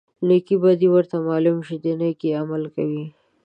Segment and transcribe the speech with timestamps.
[0.27, 3.03] نیکې بدي ورته معلومه شي د نیکۍ عمل کوي.